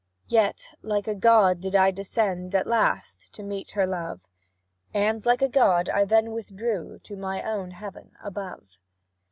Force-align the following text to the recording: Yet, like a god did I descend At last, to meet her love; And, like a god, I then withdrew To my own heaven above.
Yet, 0.29 0.69
like 0.81 1.07
a 1.07 1.13
god 1.13 1.61
did 1.61 1.75
I 1.75 1.91
descend 1.91 2.55
At 2.55 2.65
last, 2.65 3.31
to 3.35 3.43
meet 3.43 3.69
her 3.77 3.85
love; 3.85 4.27
And, 4.95 5.23
like 5.27 5.43
a 5.43 5.47
god, 5.47 5.89
I 5.89 6.05
then 6.05 6.31
withdrew 6.31 6.97
To 7.03 7.15
my 7.15 7.43
own 7.43 7.69
heaven 7.69 8.13
above. 8.19 8.79